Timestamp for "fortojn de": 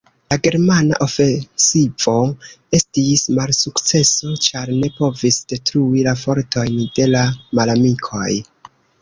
6.25-7.07